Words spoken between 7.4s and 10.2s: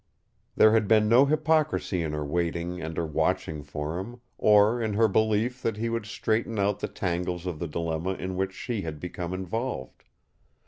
of the dilemma in which she had become involved.